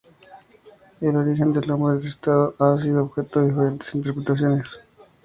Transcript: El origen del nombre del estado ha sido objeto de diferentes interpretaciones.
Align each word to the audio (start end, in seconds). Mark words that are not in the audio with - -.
El 0.99 1.15
origen 1.15 1.53
del 1.53 1.67
nombre 1.67 1.93
del 1.95 2.07
estado 2.07 2.55
ha 2.57 2.75
sido 2.81 3.03
objeto 3.03 3.39
de 3.39 3.49
diferentes 3.49 3.93
interpretaciones. 3.93 4.81